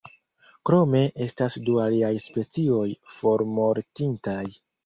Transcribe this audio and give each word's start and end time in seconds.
Krome 0.69 1.01
estas 1.25 1.57
du 1.67 1.77
aliaj 1.85 2.11
specioj 2.29 2.89
formortintaj. 3.19 4.43